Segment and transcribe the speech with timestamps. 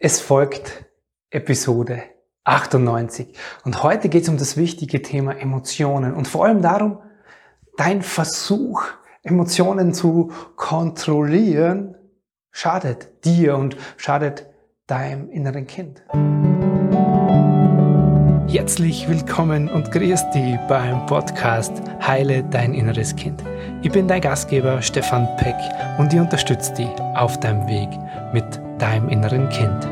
[0.00, 0.84] Es folgt
[1.30, 2.04] Episode
[2.44, 6.98] 98 und heute geht es um das wichtige Thema Emotionen und vor allem darum,
[7.76, 8.84] dein Versuch,
[9.24, 11.96] Emotionen zu kontrollieren,
[12.52, 14.46] schadet dir und schadet
[14.86, 16.04] deinem inneren Kind.
[18.48, 21.72] Herzlich willkommen und grüß dich beim Podcast
[22.06, 23.42] Heile dein inneres Kind.
[23.82, 25.56] Ich bin dein Gastgeber Stefan Peck
[25.98, 27.88] und ich unterstütze dich auf deinem Weg
[28.32, 29.86] mit deinem inneren Kind.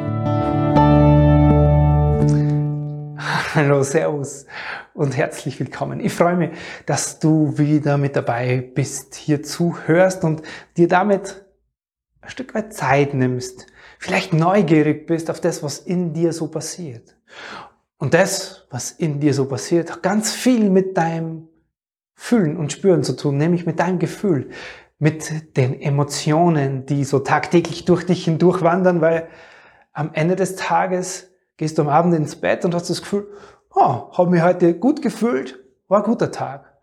[3.54, 4.46] Hallo, Servus
[4.94, 6.00] und herzlich willkommen.
[6.00, 6.50] Ich freue mich,
[6.86, 10.42] dass du wieder mit dabei bist, hier zuhörst und
[10.76, 11.44] dir damit
[12.20, 13.66] ein Stück weit Zeit nimmst,
[13.98, 17.16] vielleicht neugierig bist auf das, was in dir so passiert.
[17.98, 21.48] Und das, was in dir so passiert, hat ganz viel mit deinem
[22.14, 24.50] Fühlen und Spüren zu tun, nämlich mit deinem Gefühl
[24.98, 29.28] mit den Emotionen, die so tagtäglich durch dich hindurch wandern, weil
[29.92, 33.28] am Ende des Tages gehst du am Abend ins Bett und hast das Gefühl,
[33.74, 36.76] oh, habe mich heute gut gefühlt, war ein guter Tag.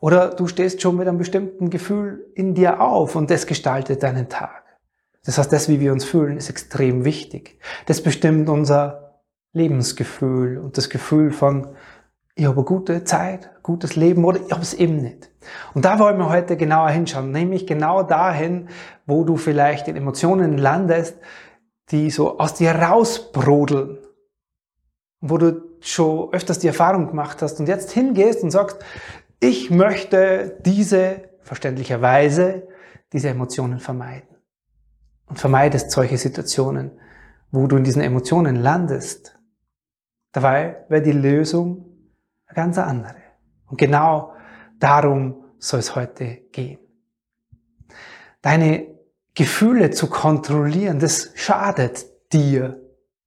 [0.00, 4.28] Oder du stehst schon mit einem bestimmten Gefühl in dir auf und das gestaltet deinen
[4.28, 4.64] Tag.
[5.24, 7.58] Das heißt, das, wie wir uns fühlen, ist extrem wichtig.
[7.86, 9.20] Das bestimmt unser
[9.52, 11.74] Lebensgefühl und das Gefühl von
[12.38, 15.28] ich habe eine gute Zeit, gutes Leben oder ich habe es eben nicht.
[15.74, 18.68] Und da wollen wir heute genauer hinschauen, nämlich genau dahin,
[19.06, 21.16] wo du vielleicht in Emotionen landest,
[21.90, 23.98] die so aus dir rausbrodeln,
[25.20, 28.78] wo du schon öfters die Erfahrung gemacht hast und jetzt hingehst und sagst,
[29.40, 32.68] ich möchte diese, verständlicherweise,
[33.12, 34.28] diese Emotionen vermeiden.
[35.26, 36.92] Und vermeidest solche Situationen,
[37.50, 39.36] wo du in diesen Emotionen landest.
[40.30, 41.87] Dabei wäre die Lösung
[42.48, 43.16] eine ganz andere.
[43.66, 44.34] Und genau
[44.78, 46.78] darum soll es heute gehen.
[48.42, 48.86] Deine
[49.34, 52.80] Gefühle zu kontrollieren, das schadet dir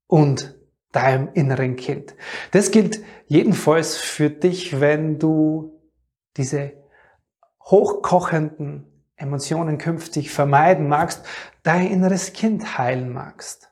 [0.08, 0.58] und
[0.92, 2.16] deinem inneren Kind.
[2.52, 5.80] Das gilt jedenfalls für dich, wenn du
[6.36, 6.74] diese
[7.64, 11.26] hochkochenden Emotionen künftig vermeiden magst,
[11.64, 13.72] dein inneres Kind heilen magst.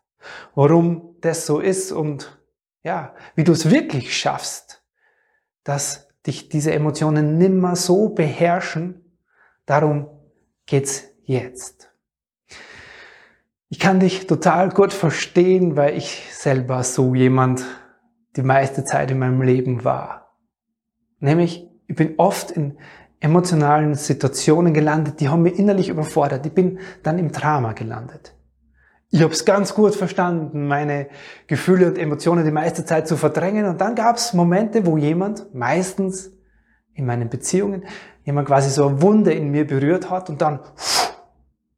[0.55, 2.39] Warum das so ist und
[2.83, 4.78] ja, wie du es wirklich schaffst,
[5.69, 9.05] dass dich diese Emotionen nimmer so beherrschen.
[9.67, 10.07] Darum
[10.65, 11.91] geht's jetzt.
[13.69, 17.63] Ich kann dich total gut verstehen, weil ich selber so jemand
[18.35, 20.35] die meiste Zeit in meinem Leben war.
[21.19, 22.79] Nämlich, ich bin oft in
[23.19, 26.47] emotionalen Situationen gelandet, die haben mich innerlich überfordert.
[26.47, 28.33] Ich bin dann im Drama gelandet.
[29.11, 31.07] Ich habe es ganz gut verstanden, meine
[31.47, 33.65] Gefühle und Emotionen die meiste Zeit zu verdrängen.
[33.65, 36.31] Und dann gab es Momente, wo jemand, meistens
[36.93, 37.85] in meinen Beziehungen,
[38.23, 40.59] jemand quasi so eine Wunde in mir berührt hat und dann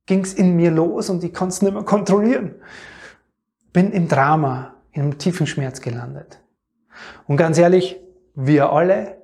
[0.06, 2.56] ging es in mir los und ich konnte es nicht mehr kontrollieren.
[3.72, 6.42] Bin im Drama, in einem tiefen Schmerz gelandet.
[7.28, 8.02] Und ganz ehrlich,
[8.36, 9.22] wir alle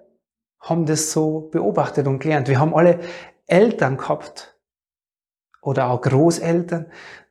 [0.62, 2.48] haben das so beobachtet und gelernt.
[2.48, 3.00] Wir haben alle
[3.48, 4.58] Eltern gehabt
[5.62, 6.86] oder auch Großeltern,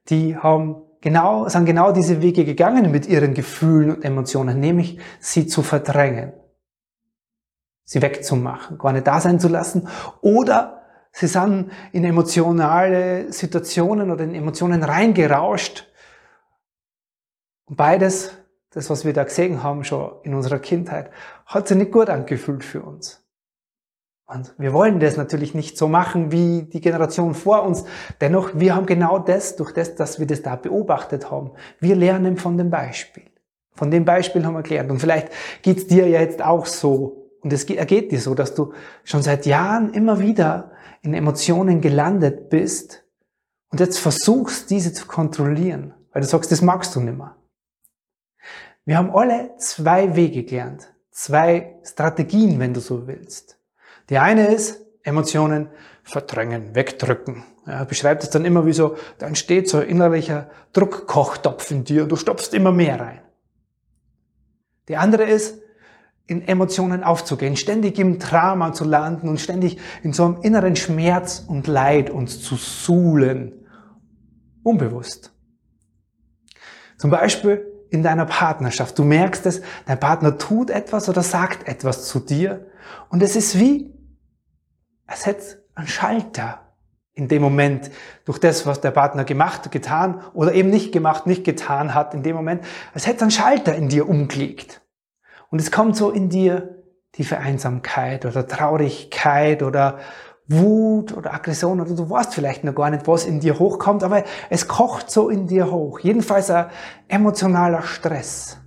[0.09, 5.47] die haben genau, sind genau diese Wege gegangen mit ihren Gefühlen und Emotionen, nämlich sie
[5.47, 6.33] zu verdrängen,
[7.85, 9.89] sie wegzumachen, gar nicht da sein zu lassen
[10.21, 15.87] oder sie sind in emotionale Situationen oder in Emotionen reingerauscht.
[17.67, 18.33] Und beides,
[18.71, 21.11] das was wir da gesehen haben schon in unserer Kindheit,
[21.47, 23.26] hat sich nicht gut angefühlt für uns.
[24.27, 27.85] Und wir wollen das natürlich nicht so machen wie die Generation vor uns.
[28.21, 31.53] Dennoch, wir haben genau das, durch das, dass wir das da beobachtet haben.
[31.79, 33.23] Wir lernen von dem Beispiel.
[33.77, 34.91] Von dem Beispiel haben wir gelernt.
[34.91, 35.29] Und vielleicht
[35.63, 37.31] geht's dir ja jetzt auch so.
[37.41, 38.73] Und es ergeht dir so, dass du
[39.05, 40.73] schon seit Jahren immer wieder
[41.03, 43.05] in Emotionen gelandet bist
[43.71, 47.37] und jetzt versuchst, diese zu kontrollieren, weil du sagst, das magst du nicht mehr.
[48.85, 50.93] Wir haben alle zwei Wege gelernt.
[51.11, 53.56] Zwei Strategien, wenn du so willst.
[54.11, 55.69] Die eine ist Emotionen
[56.03, 57.45] verdrängen, wegdrücken.
[57.67, 62.05] Ja, beschreibt es dann immer wie so, da entsteht so ein innerlicher Druckkochtopf in dir
[62.05, 63.21] und du stopfst immer mehr rein.
[64.89, 65.59] Die andere ist,
[66.29, 71.45] in Emotionen aufzugehen, ständig im Drama zu landen und ständig in so einem inneren Schmerz
[71.47, 73.53] und Leid uns zu suhlen.
[74.63, 75.33] Unbewusst.
[76.99, 78.99] Zum Beispiel in deiner Partnerschaft.
[78.99, 82.67] Du merkst es, dein Partner tut etwas oder sagt etwas zu dir
[83.09, 83.96] und es ist wie,
[85.07, 86.61] es hätte einen Schalter
[87.13, 87.91] in dem Moment
[88.25, 92.23] durch das, was der Partner gemacht, getan oder eben nicht gemacht, nicht getan hat in
[92.23, 92.63] dem Moment,
[92.93, 94.83] als hätte ein Schalter in dir umgelegt.
[95.51, 99.99] Und es kommt so in dir die Vereinsamkeit oder Traurigkeit oder
[100.49, 104.25] Wut oder Aggression oder du weißt vielleicht noch gar nicht, was in dir hochkommt, aber
[104.51, 105.99] es kocht so in dir hoch.
[106.01, 106.67] Jedenfalls ein
[107.09, 108.59] emotionaler Stress.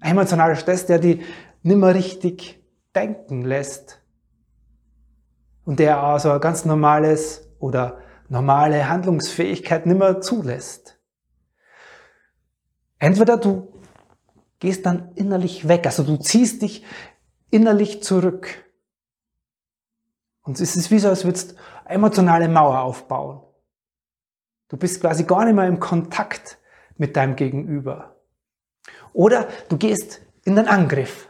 [0.00, 1.22] Ein emotionaler Stress, der die
[1.62, 2.62] nimmer richtig
[2.94, 4.03] denken lässt.
[5.64, 10.98] Und der also ein ganz normales oder normale Handlungsfähigkeit nimmer zulässt.
[12.98, 13.72] Entweder du
[14.58, 16.84] gehst dann innerlich weg, also du ziehst dich
[17.50, 18.64] innerlich zurück.
[20.42, 23.40] Und es ist wie so, als würdest du eine emotionale Mauer aufbauen.
[24.68, 26.58] Du bist quasi gar nicht mehr im Kontakt
[26.96, 28.16] mit deinem Gegenüber.
[29.12, 31.28] Oder du gehst in den Angriff,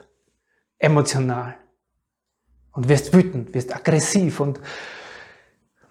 [0.79, 1.57] emotional.
[2.75, 4.61] Und wirst wütend, wirst aggressiv und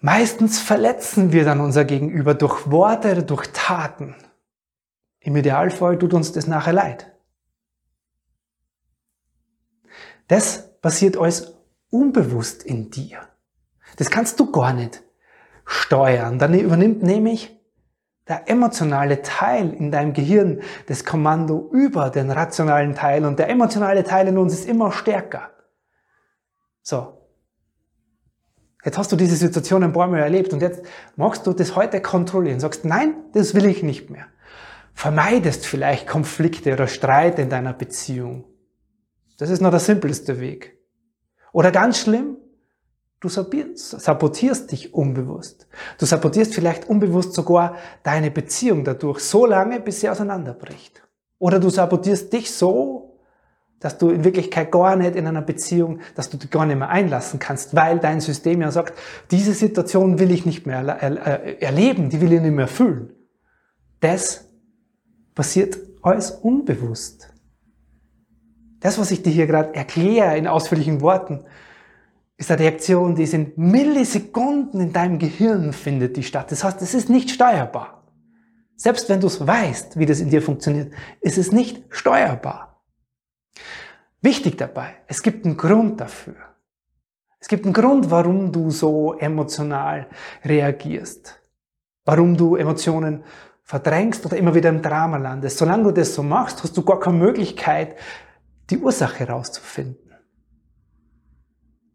[0.00, 4.14] meistens verletzen wir dann unser Gegenüber durch Worte, durch Taten.
[5.20, 7.10] Im Idealfall tut uns das nachher leid.
[10.28, 11.54] Das passiert alles
[11.90, 13.20] unbewusst in dir.
[13.96, 15.02] Das kannst du gar nicht
[15.64, 16.38] steuern.
[16.38, 17.58] Dann übernimmt nämlich
[18.28, 24.04] der emotionale Teil in deinem Gehirn das Kommando über den rationalen Teil und der emotionale
[24.04, 25.53] Teil in uns ist immer stärker.
[26.84, 27.18] So.
[28.84, 30.82] Jetzt hast du diese Situation ein paar Mal erlebt und jetzt
[31.16, 32.60] magst du das heute kontrollieren.
[32.60, 34.26] Sagst, nein, das will ich nicht mehr
[34.94, 38.44] vermeidest vielleicht Konflikte oder Streit in deiner Beziehung.
[39.36, 40.78] Das ist noch der simpelste Weg.
[41.52, 42.36] Oder ganz schlimm,
[43.20, 45.66] du sabotierst dich unbewusst.
[45.98, 51.02] Du sabotierst vielleicht unbewusst sogar deine Beziehung dadurch so lange, bis sie auseinanderbricht.
[51.38, 53.13] Oder du sabotierst dich so,
[53.84, 56.88] dass du in Wirklichkeit gar nicht in einer Beziehung, dass du dich gar nicht mehr
[56.88, 58.94] einlassen kannst, weil dein System ja sagt,
[59.30, 60.78] diese Situation will ich nicht mehr
[61.60, 63.12] erleben, die will ich nicht mehr fühlen.
[64.00, 64.48] Das
[65.34, 67.28] passiert alles unbewusst.
[68.80, 71.44] Das, was ich dir hier gerade erkläre in ausführlichen Worten,
[72.38, 76.50] ist eine Reaktion, die in Millisekunden in deinem Gehirn findet, die statt.
[76.50, 78.02] Das heißt, es ist nicht steuerbar.
[78.76, 82.73] Selbst wenn du es weißt, wie das in dir funktioniert, ist es nicht steuerbar.
[84.20, 86.36] Wichtig dabei, es gibt einen Grund dafür.
[87.40, 90.08] Es gibt einen Grund, warum du so emotional
[90.44, 91.40] reagierst.
[92.06, 93.22] Warum du Emotionen
[93.64, 95.58] verdrängst oder immer wieder im Drama landest.
[95.58, 97.96] Solange du das so machst, hast du gar keine Möglichkeit,
[98.70, 100.12] die Ursache herauszufinden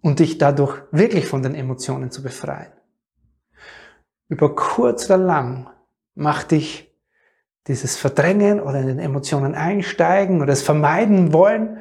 [0.01, 2.71] und dich dadurch wirklich von den Emotionen zu befreien.
[4.27, 5.69] Über kurz oder lang
[6.15, 6.88] macht dich
[7.67, 11.79] dieses Verdrängen oder in den Emotionen einsteigen oder es vermeiden wollen,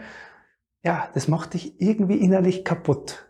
[0.83, 3.27] ja, das macht dich irgendwie innerlich kaputt.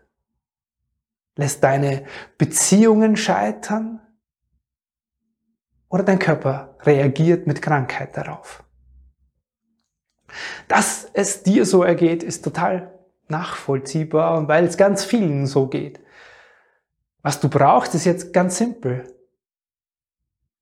[1.35, 2.05] Lässt deine
[2.37, 4.01] Beziehungen scheitern,
[5.89, 8.63] oder dein Körper reagiert mit Krankheit darauf.
[10.67, 12.93] Dass es dir so ergeht, ist total
[13.27, 15.99] nachvollziehbar und weil es ganz vielen so geht.
[17.23, 19.03] Was du brauchst, ist jetzt ganz simpel.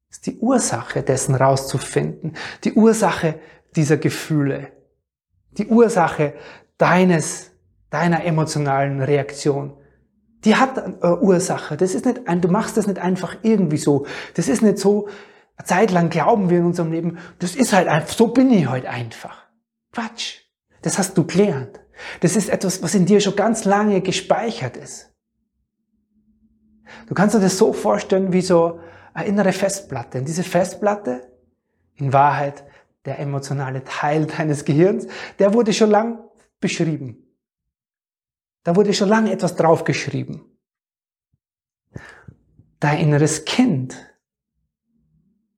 [0.09, 2.35] Ist die Ursache dessen rauszufinden.
[2.63, 3.39] Die Ursache
[3.75, 4.71] dieser Gefühle.
[5.51, 6.33] Die Ursache
[6.77, 7.51] deines,
[7.89, 9.77] deiner emotionalen Reaktion
[10.47, 11.77] die hat eine Ursache.
[11.77, 14.05] Das ist nicht ein, du machst das nicht einfach irgendwie so.
[14.35, 15.07] Das ist nicht so,
[15.57, 18.67] eine Zeit lang glauben wir in unserem Leben, das ist halt einfach, so bin ich
[18.69, 19.47] halt einfach.
[19.91, 20.41] Quatsch.
[20.83, 21.79] Das hast du gelernt.
[22.21, 25.11] Das ist etwas, was in dir schon ganz lange gespeichert ist.
[27.07, 28.79] Du kannst dir das so vorstellen wie so
[29.17, 30.19] eine innere Festplatte.
[30.19, 31.27] Und diese Festplatte,
[31.95, 32.63] in Wahrheit
[33.05, 35.07] der emotionale Teil deines Gehirns,
[35.39, 36.19] der wurde schon lang
[36.59, 37.17] beschrieben.
[38.63, 40.41] Da wurde schon lange etwas draufgeschrieben.
[42.79, 43.97] Dein inneres Kind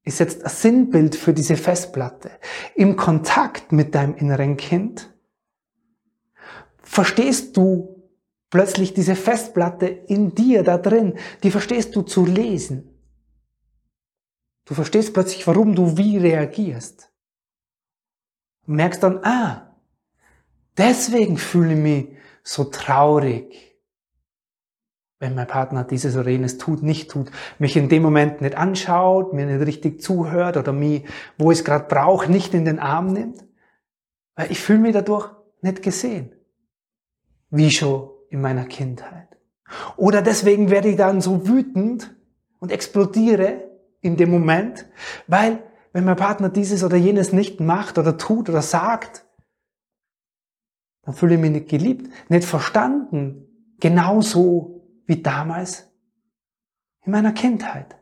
[0.03, 2.31] ist jetzt ein Sinnbild für diese Festplatte.
[2.75, 5.13] Im Kontakt mit deinem inneren Kind
[6.81, 8.09] verstehst du
[8.49, 12.88] plötzlich diese Festplatte in dir da drin, die verstehst du zu lesen.
[14.69, 17.11] Du verstehst plötzlich, warum du wie reagierst.
[18.67, 19.75] Und merkst dann, ah,
[20.77, 22.07] deswegen fühle ich mich
[22.43, 23.79] so traurig,
[25.17, 29.33] wenn mein Partner dieses oder jenes tut, nicht tut, mich in dem Moment nicht anschaut,
[29.33, 31.03] mir nicht richtig zuhört oder mich,
[31.39, 33.43] wo ich es gerade brauche, nicht in den Arm nimmt,
[34.35, 36.31] weil ich fühle mich dadurch nicht gesehen,
[37.49, 39.35] wie schon in meiner Kindheit.
[39.97, 42.15] Oder deswegen werde ich dann so wütend
[42.59, 43.69] und explodiere
[44.01, 44.85] in dem Moment,
[45.27, 49.25] weil wenn mein Partner dieses oder jenes nicht macht oder tut oder sagt,
[51.03, 55.89] dann fühle ich mich nicht geliebt, nicht verstanden, genauso wie damals
[57.03, 57.95] in meiner Kindheit.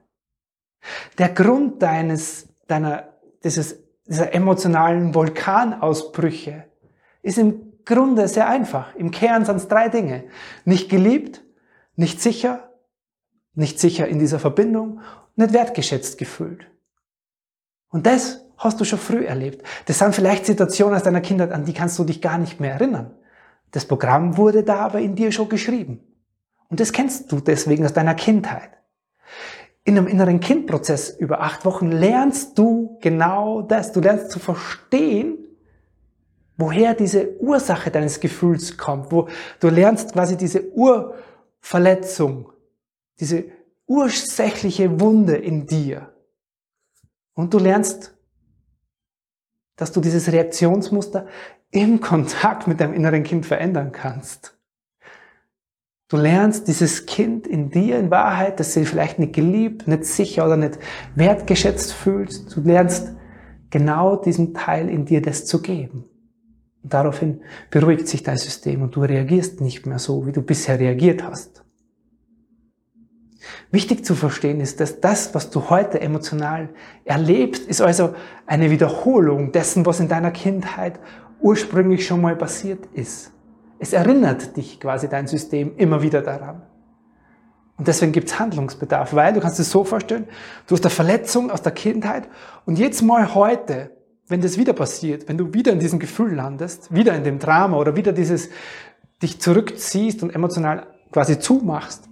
[1.17, 3.13] Der Grund deines, deiner,
[3.43, 6.65] dieses, dieser emotionalen Vulkanausbrüche
[7.21, 8.93] ist im Grunde sehr einfach.
[8.95, 10.25] Im Kern sind es drei Dinge.
[10.65, 11.43] Nicht geliebt,
[11.95, 12.73] nicht sicher,
[13.53, 15.01] nicht sicher in dieser Verbindung,
[15.37, 16.67] nicht wertgeschätzt gefühlt.
[17.89, 19.65] Und das hast du schon früh erlebt.
[19.85, 22.73] Das sind vielleicht Situationen aus deiner Kindheit, an die kannst du dich gar nicht mehr
[22.73, 23.13] erinnern.
[23.71, 26.01] Das Programm wurde da aber in dir schon geschrieben.
[26.69, 28.71] Und das kennst du deswegen aus deiner Kindheit.
[29.83, 33.93] In einem inneren Kindprozess über acht Wochen lernst du genau das.
[33.93, 35.37] Du lernst zu verstehen,
[36.57, 39.11] woher diese Ursache deines Gefühls kommt.
[39.11, 39.29] Wo
[39.59, 42.51] du lernst quasi diese Urverletzung,
[43.19, 43.45] diese
[43.87, 46.13] ursächliche Wunde in dir.
[47.33, 48.15] Und du lernst,
[49.75, 51.27] dass du dieses Reaktionsmuster
[51.71, 54.57] im Kontakt mit deinem inneren Kind verändern kannst.
[56.09, 60.45] Du lernst dieses Kind in dir in Wahrheit, das sich vielleicht nicht geliebt, nicht sicher
[60.45, 60.79] oder nicht
[61.15, 62.55] wertgeschätzt fühlt.
[62.55, 63.13] Du lernst
[63.69, 66.05] genau diesem Teil in dir das zu geben.
[66.81, 70.79] Und daraufhin beruhigt sich dein System und du reagierst nicht mehr so, wie du bisher
[70.79, 71.65] reagiert hast.
[73.71, 76.69] Wichtig zu verstehen ist, dass das, was du heute emotional
[77.05, 78.13] erlebst, ist also
[78.45, 80.99] eine Wiederholung dessen, was in deiner Kindheit
[81.39, 83.31] ursprünglich schon mal passiert ist.
[83.79, 86.63] Es erinnert dich quasi dein System immer wieder daran.
[87.77, 90.27] Und deswegen gibt es Handlungsbedarf, weil du kannst es so vorstellen,
[90.65, 92.27] du hast eine Verletzung aus der Kindheit
[92.65, 93.91] und jetzt mal heute,
[94.27, 97.77] wenn das wieder passiert, wenn du wieder in diesem Gefühl landest, wieder in dem Drama
[97.77, 98.49] oder wieder dieses
[99.21, 102.09] dich zurückziehst und emotional quasi zumachst,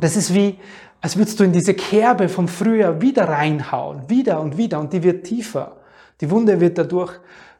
[0.00, 0.58] das ist wie,
[1.00, 5.02] als würdest du in diese Kerbe vom Frühjahr wieder reinhauen, wieder und wieder und die
[5.02, 5.76] wird tiefer.
[6.20, 7.12] Die Wunde wird dadurch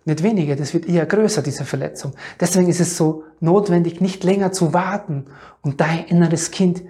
[0.05, 2.15] nicht weniger, das wird eher größer, diese Verletzung.
[2.41, 5.27] Deswegen ist es so notwendig, nicht länger zu warten
[5.61, 6.83] und dein inneres Kind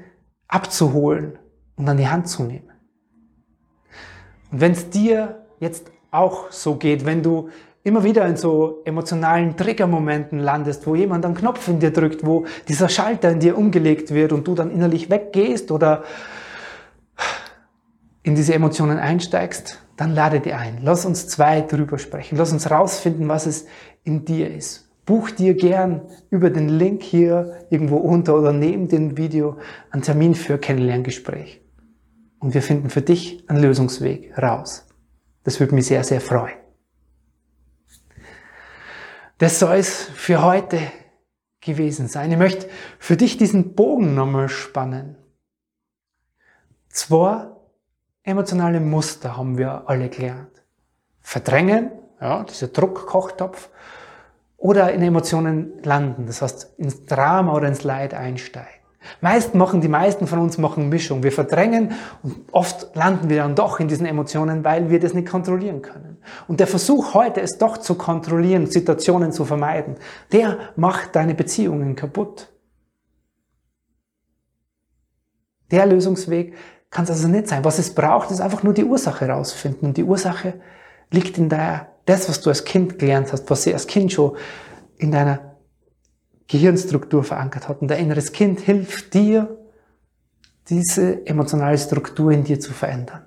[0.47, 1.38] abzuholen
[1.76, 2.71] und an die Hand zu nehmen.
[4.50, 7.50] Und wenn es dir jetzt auch so geht, wenn du
[7.88, 12.45] immer wieder in so emotionalen Triggermomenten landest, wo jemand einen Knopf in dir drückt, wo
[12.68, 16.04] dieser Schalter in dir umgelegt wird und du dann innerlich weggehst oder
[18.23, 20.80] in diese Emotionen einsteigst, dann lade die ein.
[20.83, 22.37] Lass uns zwei drüber sprechen.
[22.37, 23.66] Lass uns rausfinden, was es
[24.04, 24.88] in dir ist.
[25.07, 29.57] Buch dir gern über den Link hier irgendwo unter oder neben dem Video
[29.90, 31.62] einen Termin für Kennenlerngespräch.
[32.38, 34.87] Und wir finden für dich einen Lösungsweg raus.
[35.45, 36.67] Das würde mich sehr, sehr freuen.
[39.38, 40.80] Das soll es für heute
[41.61, 42.30] gewesen sein.
[42.33, 42.68] Ich möchte
[42.99, 45.16] für dich diesen Bogen nochmal spannen.
[46.88, 47.49] Zwei
[48.25, 50.62] Emotionale Muster haben wir alle gelernt.
[51.23, 53.71] Verdrängen, ja, dieser Druckkochtopf,
[54.59, 58.77] oder in Emotionen landen, das heißt ins Drama oder ins Leid einsteigen.
[59.21, 61.23] Meist machen die meisten von uns machen Mischung.
[61.23, 65.28] Wir verdrängen und oft landen wir dann doch in diesen Emotionen, weil wir das nicht
[65.28, 66.19] kontrollieren können.
[66.47, 69.97] Und der Versuch heute, es doch zu kontrollieren, Situationen zu vermeiden,
[70.33, 72.49] der macht deine Beziehungen kaputt.
[75.71, 76.55] Der Lösungsweg
[76.90, 77.64] kann es also nicht sein.
[77.64, 79.87] Was es braucht, ist einfach nur die Ursache herausfinden.
[79.87, 80.55] Und die Ursache
[81.11, 84.37] liegt in der, das, was du als Kind gelernt hast, was sie als Kind schon
[84.97, 85.48] in deiner
[86.49, 87.81] Gehirnstruktur verankert hat.
[87.81, 89.57] Und dein inneres Kind hilft dir,
[90.69, 93.26] diese emotionale Struktur in dir zu verändern.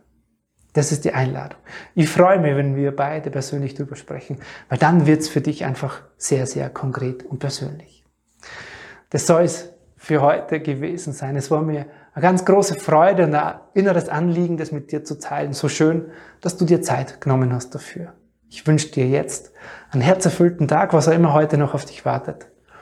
[0.74, 1.60] Das ist die Einladung.
[1.96, 5.66] Ich freue mich, wenn wir beide persönlich drüber sprechen, weil dann wird es für dich
[5.66, 8.06] einfach sehr, sehr konkret und persönlich.
[9.10, 11.36] Das soll es für heute gewesen sein.
[11.36, 15.20] Es war mir eine ganz große Freude und ein inneres Anliegen, das mit dir zu
[15.20, 15.54] teilen.
[15.54, 16.06] So schön,
[16.40, 18.14] dass du dir Zeit genommen hast dafür.
[18.50, 19.52] Ich wünsche dir jetzt
[19.92, 22.48] einen herzerfüllten Tag, was auch immer heute noch auf dich wartet.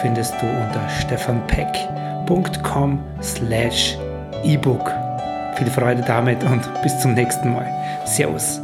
[0.00, 3.98] findest du unter stefanpeck.com slash
[4.44, 4.92] ebook.
[5.56, 7.66] Viel Freude damit und bis zum nächsten Mal.
[8.06, 8.60] Servus.